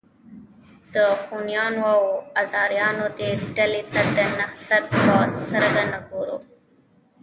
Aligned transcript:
د 0.93 0.95
خونیانو 1.21 1.81
او 1.93 2.01
آزاریانو 2.41 3.05
دې 3.17 3.31
ډلې 3.57 3.83
ته 3.91 4.01
د 4.15 4.17
نهضت 4.37 4.83
په 5.05 5.13
سترګه 5.37 5.83
نه 5.91 5.99
ګورو. 6.09 6.37